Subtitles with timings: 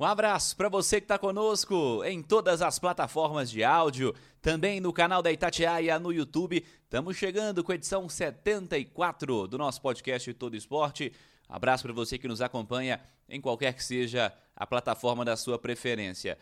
[0.00, 4.94] Um abraço para você que está conosco em todas as plataformas de áudio, também no
[4.94, 6.64] canal da Itatiaia no YouTube.
[6.84, 11.12] Estamos chegando com a edição 74 do nosso podcast Todo Esporte.
[11.46, 16.38] Abraço para você que nos acompanha em qualquer que seja a plataforma da sua preferência.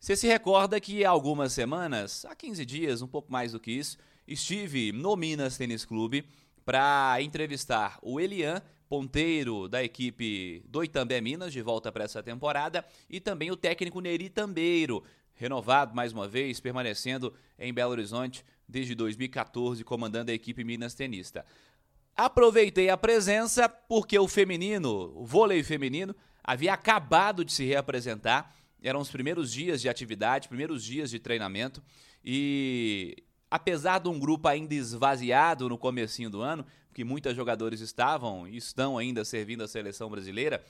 [0.00, 3.72] Você se recorda que há algumas semanas, há 15 dias, um pouco mais do que
[3.72, 6.26] isso, estive no Minas Tênis Clube
[6.64, 12.84] para entrevistar o Elian ponteiro da equipe do Itambé Minas, de volta para essa temporada,
[13.08, 15.02] e também o técnico Neri Tambeiro,
[15.34, 21.44] renovado mais uma vez, permanecendo em Belo Horizonte desde 2014, comandando a equipe Minas Tenista.
[22.16, 28.54] Aproveitei a presença porque o feminino, o vôlei feminino, havia acabado de se reapresentar.
[28.82, 31.82] Eram os primeiros dias de atividade, primeiros dias de treinamento
[32.24, 38.48] e apesar de um grupo ainda esvaziado no comecinho do ano, que muitos jogadores estavam
[38.48, 40.64] e estão ainda servindo a seleção brasileira,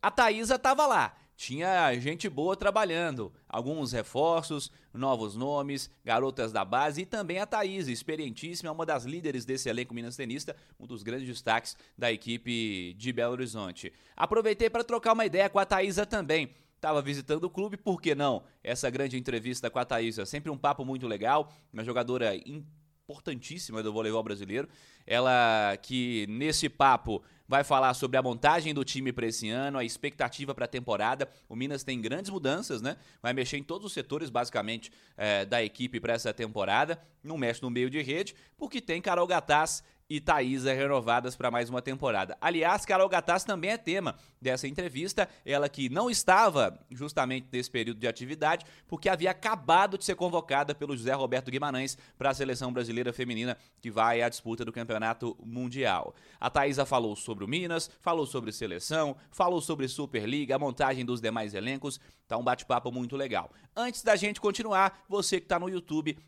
[0.00, 1.16] a Thaísa estava lá.
[1.36, 7.88] Tinha gente boa trabalhando, alguns reforços, novos nomes, garotas da base e também a Thaís,
[7.88, 13.12] experientíssima, uma das líderes desse elenco minas tenista, um dos grandes destaques da equipe de
[13.12, 13.92] Belo Horizonte.
[14.16, 16.50] Aproveitei para trocar uma ideia com a Thaísa também.
[16.82, 18.42] Estava visitando o clube, por que não?
[18.60, 23.92] Essa grande entrevista com a Thaísa, sempre um papo muito legal, uma jogadora importantíssima do
[23.92, 24.68] voleibol brasileiro.
[25.06, 29.84] Ela que nesse papo vai falar sobre a montagem do time para esse ano, a
[29.84, 31.28] expectativa para a temporada.
[31.48, 32.96] O Minas tem grandes mudanças, né?
[33.22, 37.00] Vai mexer em todos os setores, basicamente, é, da equipe para essa temporada.
[37.22, 41.70] Não mexe no meio de rede, porque tem Carol Gataz e Thaisa renovadas para mais
[41.70, 42.36] uma temporada.
[42.38, 47.98] Aliás, Carol Gataz também é tema dessa entrevista, ela que não estava justamente nesse período
[47.98, 52.70] de atividade, porque havia acabado de ser convocada pelo José Roberto Guimarães para a seleção
[52.70, 56.14] brasileira feminina que vai à disputa do Campeonato Mundial.
[56.38, 61.22] A Thaisa falou sobre o Minas, falou sobre seleção, falou sobre Superliga, a montagem dos
[61.22, 61.98] demais elencos,
[62.28, 63.50] tá um bate-papo muito legal.
[63.74, 66.18] Antes da gente continuar, você que está no YouTube,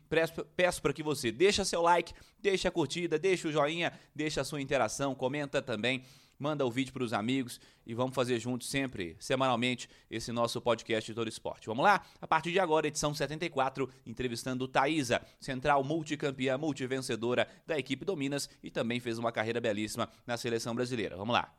[0.55, 3.74] peço para que você deixe seu like, deixe a curtida, deixe o joinha,
[4.13, 6.03] deixe a sua interação, comenta também,
[6.39, 11.09] manda o vídeo para os amigos e vamos fazer juntos sempre, semanalmente, esse nosso podcast
[11.09, 11.67] de todo esporte.
[11.67, 12.03] Vamos lá?
[12.21, 18.49] A partir de agora, edição 74, entrevistando Thaisa, central multicampeã, multivencedora da equipe do Minas
[18.63, 21.15] e também fez uma carreira belíssima na seleção brasileira.
[21.15, 21.53] Vamos lá.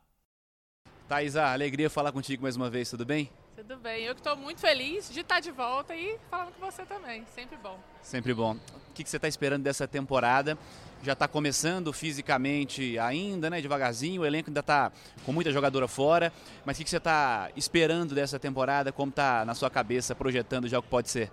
[1.07, 3.31] Thaisa, alegria falar contigo mais uma vez, tudo bem?
[3.57, 6.85] Tudo bem, eu que estou muito feliz de estar de volta e falando com você
[6.85, 7.79] também, sempre bom.
[8.03, 8.53] Sempre bom.
[8.53, 10.55] O que, você está esperando dessa temporada?
[11.01, 13.59] Já está começando fisicamente ainda, né?
[13.59, 14.91] Devagarzinho, o elenco ainda está
[15.25, 16.31] com muita jogadora fora,
[16.63, 18.91] mas o que, você está esperando dessa temporada?
[18.91, 21.31] Como está na sua cabeça, projetando já o que pode ser?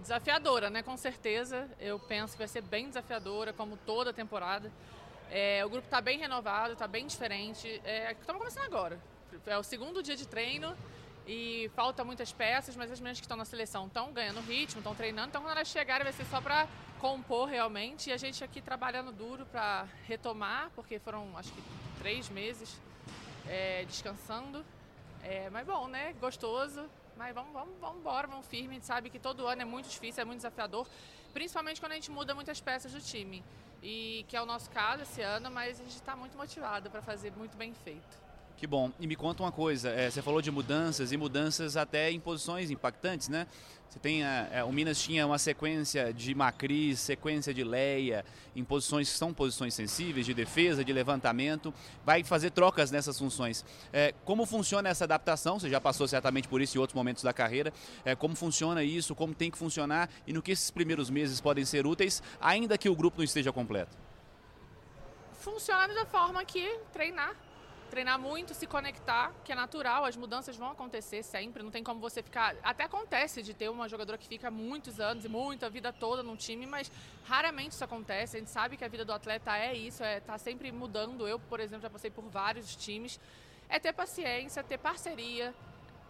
[0.00, 0.82] Desafiadora, né?
[0.82, 1.68] Com certeza.
[1.78, 4.72] Eu penso que vai ser bem desafiadora, como toda temporada.
[5.30, 7.82] É, o grupo está bem renovado, está bem diferente.
[7.84, 8.98] É, estamos começando agora.
[9.44, 10.74] É o segundo dia de treino
[11.26, 14.94] e falta muitas peças, mas as meninas que estão na seleção estão ganhando ritmo, estão
[14.94, 16.68] treinando, então quando elas chegarem vai ser só para
[17.00, 21.62] compor realmente e a gente aqui trabalhando duro para retomar, porque foram acho que
[21.98, 22.80] três meses
[23.48, 24.64] é, descansando.
[25.22, 26.14] É, mas bom, né?
[26.20, 26.88] Gostoso.
[27.16, 28.70] Mas vamos, vamos, vamos embora, vamos firme.
[28.70, 30.86] A gente sabe que todo ano é muito difícil, é muito desafiador,
[31.32, 33.42] principalmente quando a gente muda muitas peças do time.
[33.82, 37.00] E que é o nosso caso esse ano, mas a gente está muito motivado para
[37.00, 38.25] fazer muito bem feito.
[38.56, 38.90] Que bom.
[38.98, 42.70] E me conta uma coisa, é, você falou de mudanças e mudanças até em posições
[42.70, 43.46] impactantes, né?
[43.86, 48.24] Você tem a, é, o Minas tinha uma sequência de Macris, sequência de Leia,
[48.54, 51.72] em posições que são posições sensíveis, de defesa, de levantamento,
[52.02, 53.62] vai fazer trocas nessas funções.
[53.92, 55.60] É, como funciona essa adaptação?
[55.60, 57.74] Você já passou certamente por isso em outros momentos da carreira.
[58.06, 59.14] É, como funciona isso?
[59.14, 60.08] Como tem que funcionar?
[60.26, 63.52] E no que esses primeiros meses podem ser úteis, ainda que o grupo não esteja
[63.52, 63.96] completo?
[65.40, 67.36] Funciona da forma que treinar
[67.86, 72.00] treinar muito, se conectar, que é natural, as mudanças vão acontecer sempre, não tem como
[72.00, 72.54] você ficar.
[72.62, 76.36] Até acontece de ter uma jogadora que fica muitos anos e muita vida toda num
[76.36, 76.90] time, mas
[77.24, 78.36] raramente isso acontece.
[78.36, 81.26] A gente sabe que a vida do atleta é isso, é tá sempre mudando.
[81.26, 83.18] Eu, por exemplo, já passei por vários times.
[83.68, 85.54] É ter paciência, ter parceria,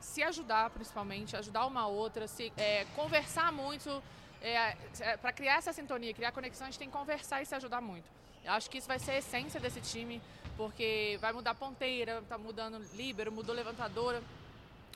[0.00, 4.02] se ajudar principalmente, ajudar uma outra, se é, conversar muito.
[4.42, 7.54] É, é, para criar essa sintonia, criar conexão, a gente tem que conversar e se
[7.54, 8.04] ajudar muito.
[8.44, 10.22] Eu acho que isso vai ser a essência desse time
[10.56, 14.22] porque vai mudar ponteira, tá mudando líbero, mudou levantadora.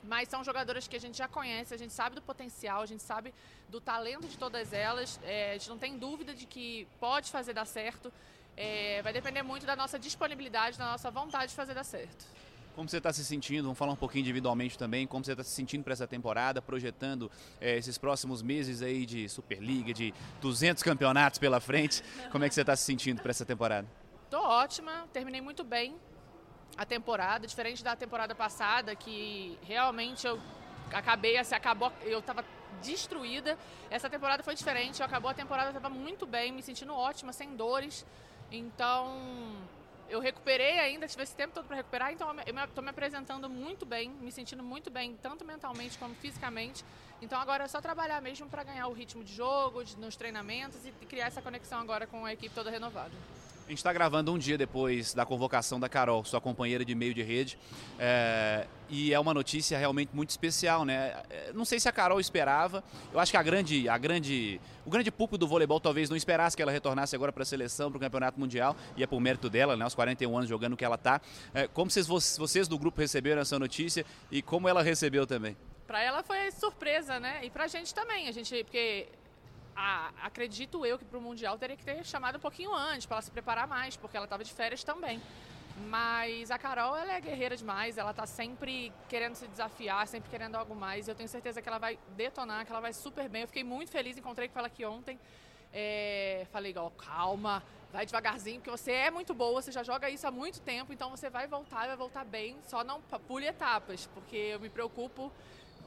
[0.03, 3.03] mas são jogadoras que a gente já conhece, a gente sabe do potencial, a gente
[3.03, 3.33] sabe
[3.69, 7.53] do talento de todas elas, é, a gente não tem dúvida de que pode fazer
[7.53, 8.11] dar certo.
[8.57, 12.25] É, vai depender muito da nossa disponibilidade, da nossa vontade de fazer dar certo.
[12.75, 13.63] Como você está se sentindo?
[13.63, 15.05] Vamos falar um pouquinho individualmente também.
[15.05, 17.29] Como você está se sentindo para essa temporada, projetando
[17.59, 22.01] é, esses próximos meses aí de Superliga, de 200 campeonatos pela frente?
[22.31, 23.87] Como é que você está se sentindo para essa temporada?
[24.31, 25.93] Estou ótima, terminei muito bem
[26.77, 30.39] a temporada, diferente da temporada passada, que realmente eu
[30.89, 32.45] acabei, assim, acabou, eu estava
[32.81, 33.57] destruída.
[33.89, 37.57] Essa temporada foi diferente, eu acabou a temporada, estava muito bem, me sentindo ótima, sem
[37.57, 38.05] dores.
[38.49, 39.17] Então,
[40.07, 43.85] eu recuperei ainda, tive esse tempo todo para recuperar, então eu estou me apresentando muito
[43.85, 46.85] bem, me sentindo muito bem, tanto mentalmente como fisicamente.
[47.21, 50.85] Então agora é só trabalhar mesmo para ganhar o ritmo de jogo, de, nos treinamentos
[50.85, 53.11] e criar essa conexão agora com a equipe toda renovada.
[53.71, 57.13] A gente está gravando um dia depois da convocação da Carol, sua companheira de meio
[57.13, 57.57] de rede,
[57.97, 61.23] é, e é uma notícia realmente muito especial, né?
[61.29, 62.83] É, não sei se a Carol esperava.
[63.13, 66.53] Eu acho que a grande, a grande, o grande público do voleibol talvez não esperasse
[66.53, 69.49] que ela retornasse agora para a seleção, para o campeonato mundial, e é por mérito
[69.49, 69.85] dela, né?
[69.85, 71.21] Aos 41 anos jogando que ela está.
[71.53, 75.55] É, como vocês, vocês do grupo receberam essa notícia e como ela recebeu também?
[75.87, 77.39] Para ela foi surpresa, né?
[77.41, 79.07] E para a gente também, a gente porque
[79.75, 83.15] a, acredito eu que para o Mundial teria que ter chamado um pouquinho antes, para
[83.15, 85.21] ela se preparar mais, porque ela estava de férias também.
[85.89, 90.55] Mas a Carol, ela é guerreira demais, ela está sempre querendo se desafiar, sempre querendo
[90.55, 91.07] algo mais.
[91.07, 93.43] Eu tenho certeza que ela vai detonar, que ela vai super bem.
[93.43, 95.19] Eu fiquei muito feliz, encontrei com ela aqui ontem.
[95.73, 100.27] É, falei, ó, calma, vai devagarzinho, porque você é muito boa, você já joga isso
[100.27, 104.07] há muito tempo, então você vai voltar e vai voltar bem, só não pule etapas,
[104.13, 105.31] porque eu me preocupo,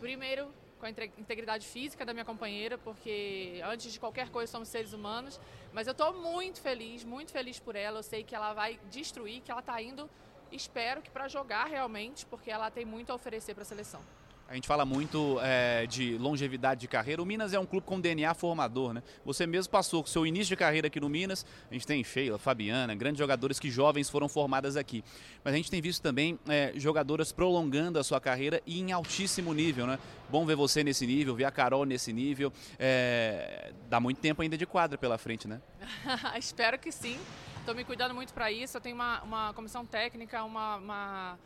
[0.01, 0.51] primeiro,
[0.85, 5.41] com a integridade física da minha companheira, porque antes de qualquer coisa somos seres humanos.
[5.73, 8.01] Mas eu estou muito feliz, muito feliz por ela.
[8.01, 10.11] Eu sei que ela vai destruir, que ela está indo,
[10.53, 14.03] espero que para jogar realmente, porque ela tem muito a oferecer para a seleção.
[14.46, 17.23] A gente fala muito é, de longevidade de carreira.
[17.23, 19.02] O Minas é um clube com DNA formador, né?
[19.25, 21.46] Você mesmo passou com seu início de carreira aqui no Minas.
[21.70, 25.02] A gente tem Sheila, Fabiana, grandes jogadores que jovens foram formadas aqui.
[25.43, 29.55] Mas a gente tem visto também é, jogadoras prolongando a sua carreira e em altíssimo
[29.55, 29.99] nível, né?
[30.29, 32.52] Bom ver você nesse nível, ver a Carol nesse nível.
[32.79, 35.61] É, dá muito tempo ainda de quadra pela frente, né?
[36.38, 37.19] Espero que sim.
[37.61, 38.76] Estou me cuidando muito para isso.
[38.76, 41.38] Eu tenho uma, uma comissão técnica, uma, uma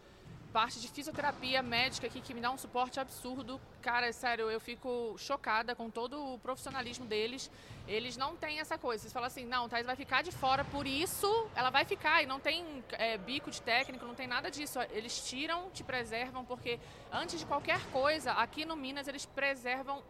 [0.48, 3.60] parte de fisioterapia médica aqui que me dá um suporte absurdo.
[3.82, 7.50] Cara, sério, eu fico chocada com todo o profissionalismo deles.
[7.86, 9.02] Eles não têm essa coisa.
[9.02, 12.22] Vocês falam assim, não, Thais vai ficar de fora, por isso ela vai ficar.
[12.22, 14.78] E não tem é, bico de técnico, não tem nada disso.
[14.90, 16.80] Eles tiram, te preservam, porque
[17.12, 20.02] antes de qualquer coisa, aqui no Minas, eles preservam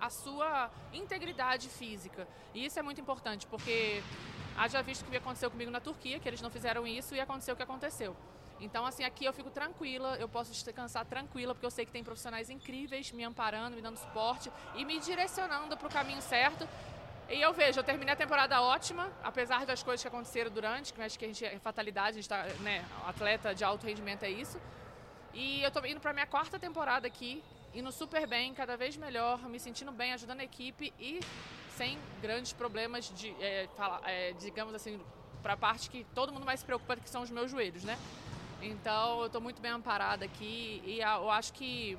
[0.00, 2.26] a sua integridade física.
[2.52, 4.02] E isso é muito importante, porque
[4.56, 7.54] haja visto o que aconteceu comigo na Turquia, que eles não fizeram isso e aconteceu
[7.54, 8.16] o que aconteceu.
[8.60, 12.04] Então, assim, aqui eu fico tranquila, eu posso descansar tranquila, porque eu sei que tem
[12.04, 16.68] profissionais incríveis me amparando, me dando suporte e me direcionando para o caminho certo.
[17.28, 21.00] E eu vejo, eu terminei a temporada ótima, apesar das coisas que aconteceram durante, que
[21.00, 24.30] acho que a gente é fatalidade, a gente está, né, atleta de alto rendimento é
[24.30, 24.60] isso.
[25.32, 27.42] E eu estou indo para minha quarta temporada aqui,
[27.74, 31.18] indo super bem, cada vez melhor, me sentindo bem, ajudando a equipe e
[31.76, 33.68] sem grandes problemas de, é,
[34.04, 35.00] é, digamos assim,
[35.42, 37.98] para a parte que todo mundo mais se preocupa, que são os meus joelhos, né?
[38.66, 41.98] Então eu estou muito bem amparada aqui e eu acho que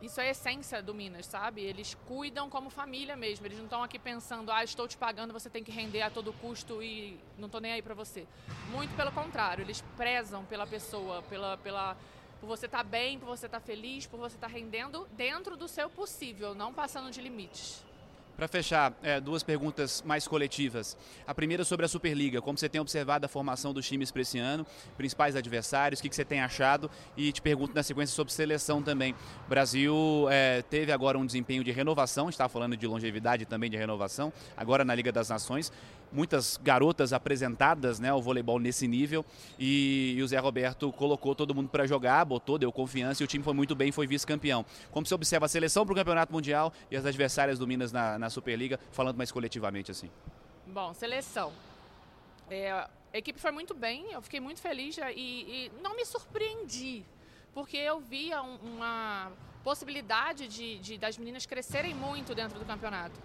[0.00, 1.62] isso é a essência do Minas, sabe?
[1.62, 3.46] Eles cuidam como família mesmo.
[3.46, 6.32] Eles não estão aqui pensando, ah, estou te pagando, você tem que render a todo
[6.34, 8.26] custo e não estou nem aí para você.
[8.70, 11.96] Muito pelo contrário, eles prezam pela pessoa, pela, pela,
[12.40, 15.08] por você estar tá bem, por você estar tá feliz, por você estar tá rendendo
[15.12, 17.82] dentro do seu possível, não passando de limites.
[18.36, 20.94] Para fechar, é, duas perguntas mais coletivas.
[21.26, 22.42] A primeira sobre a Superliga.
[22.42, 26.10] Como você tem observado a formação dos times para esse ano, principais adversários, o que,
[26.10, 26.90] que, você tem achado?
[27.16, 29.14] E te pergunto na sequência sobre seleção também.
[29.46, 33.76] O Brasil é, teve agora um desempenho de renovação, está falando de longevidade também de
[33.78, 35.72] renovação, agora na Liga das Nações
[36.12, 39.24] muitas garotas apresentadas né, ao voleibol nesse nível
[39.58, 43.26] e, e o Zé Roberto colocou todo mundo para jogar, botou, deu confiança e o
[43.26, 44.64] time foi muito bem, foi vice-campeão.
[44.90, 48.18] Como você observa a seleção para o Campeonato Mundial e as adversárias do Minas na,
[48.18, 50.10] na Superliga, falando mais coletivamente assim?
[50.66, 51.52] Bom, seleção.
[52.50, 57.04] É, a equipe foi muito bem, eu fiquei muito feliz e, e não me surpreendi,
[57.54, 59.32] porque eu via um, uma
[59.64, 63.18] possibilidade de, de, das meninas crescerem muito dentro do campeonato.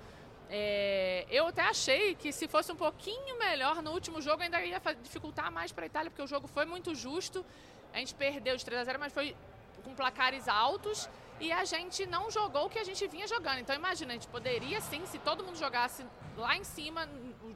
[0.49, 4.81] É, eu até achei que se fosse um pouquinho melhor no último jogo ainda ia
[5.01, 7.45] dificultar mais para a Itália, porque o jogo foi muito justo.
[7.93, 9.35] A gente perdeu de 3 a 0, mas foi
[9.83, 11.09] com placares altos
[11.41, 13.59] e a gente não jogou o que a gente vinha jogando.
[13.59, 16.05] Então imagina, a gente poderia sim, se todo mundo jogasse
[16.37, 17.09] lá em cima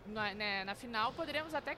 [0.07, 1.77] na, né, na final, poderíamos até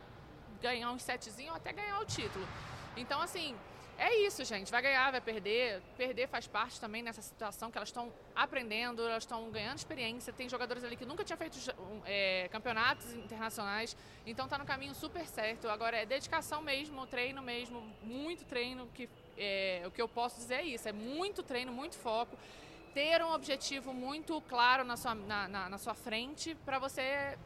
[0.62, 2.48] ganhar um setzinho ou até ganhar o título.
[2.96, 3.54] Então assim,
[3.98, 4.72] é isso, gente.
[4.72, 5.82] Vai ganhar, vai perder.
[5.98, 10.32] Perder faz parte também nessa situação que elas estão aprendendo, elas estão ganhando experiência.
[10.32, 11.58] Tem jogadores ali que nunca tinham feito
[12.06, 15.68] é, campeonatos internacionais, então está no caminho super certo.
[15.68, 18.88] Agora é dedicação mesmo, treino mesmo, muito treino.
[18.94, 22.38] Que é, o que eu posso dizer é isso: é muito treino, muito foco.
[22.94, 27.38] Ter um objetivo muito claro na sua, na, na, na sua frente para você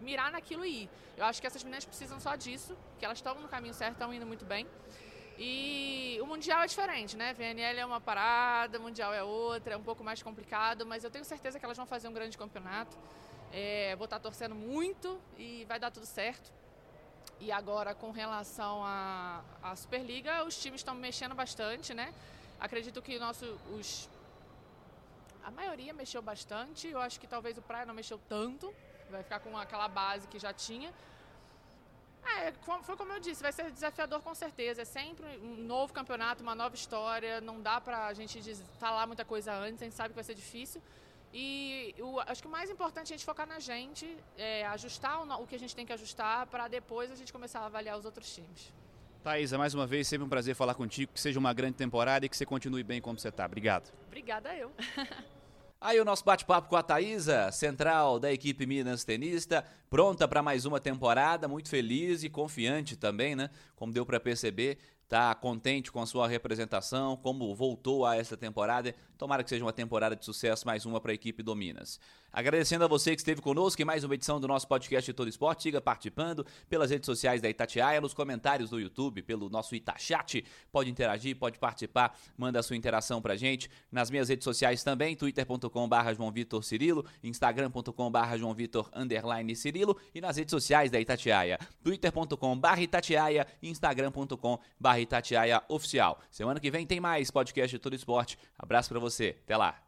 [0.00, 0.90] mirar naquilo e ir.
[1.16, 4.12] Eu acho que essas meninas precisam só disso, que elas estão no caminho certo, estão
[4.12, 4.66] indo muito bem.
[5.38, 7.32] E o Mundial é diferente, né?
[7.32, 11.10] VNL é uma parada, o Mundial é outra, é um pouco mais complicado, mas eu
[11.10, 12.96] tenho certeza que elas vão fazer um grande campeonato.
[13.52, 16.52] É, vou estar torcendo muito e vai dar tudo certo.
[17.40, 22.14] E agora, com relação à, à Superliga, os times estão mexendo bastante, né?
[22.58, 23.44] Acredito que nosso,
[23.76, 24.08] os,
[25.44, 26.88] a maioria mexeu bastante.
[26.88, 28.72] Eu acho que talvez o Praia não mexeu tanto.
[29.10, 30.92] Vai ficar com aquela base que já tinha.
[32.26, 32.52] É,
[32.82, 34.82] foi como eu disse, vai ser desafiador com certeza.
[34.82, 37.40] É sempre um novo campeonato, uma nova história.
[37.40, 38.40] Não dá pra gente
[38.78, 40.80] falar muita coisa antes, a gente sabe que vai ser difícil.
[41.36, 45.20] E eu, acho que o mais importante é a gente focar na gente, é, ajustar
[45.20, 47.98] o, o que a gente tem que ajustar para depois a gente começar a avaliar
[47.98, 48.72] os outros times.
[49.24, 51.12] Thaisa, mais uma vez, sempre um prazer falar contigo.
[51.12, 53.46] Que seja uma grande temporada e que você continue bem como você está.
[53.46, 53.92] Obrigado.
[54.06, 54.70] Obrigada eu.
[55.80, 60.64] Aí o nosso bate-papo com a Thaisa, central da equipe Minas Tenista, pronta para mais
[60.64, 63.50] uma temporada, muito feliz e confiante também, né?
[63.76, 68.94] Como deu para perceber, tá contente com a sua representação, como voltou a essa temporada.
[69.16, 72.00] Tomara que seja uma temporada de sucesso, mais uma para a equipe do Minas.
[72.32, 75.62] Agradecendo a você que esteve conosco em mais uma edição do nosso podcast Todo Esporte.
[75.62, 80.44] Siga participando pelas redes sociais da Itatiaia, nos comentários do YouTube, pelo nosso Itachat.
[80.72, 83.70] Pode interagir, pode participar, manda a sua interação pra gente.
[83.90, 90.20] Nas minhas redes sociais também, twitter.com.br João Vitor Cirilo, instagram.com.br João Vitor underline Cirilo e
[90.20, 96.18] nas redes sociais da Itatiaia, twitter.com.br Itatiaia, instagram.com.br Itatiaia Oficial.
[96.32, 98.36] Semana que vem tem mais podcast Todo Esporte.
[98.58, 99.36] Abraço para você.
[99.44, 99.83] Até lá.